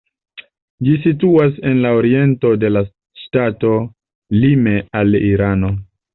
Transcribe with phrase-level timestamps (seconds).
[0.85, 2.83] Ĝi situas en la oriento de la
[3.25, 3.75] ŝtato,
[4.41, 5.73] lime al Irano.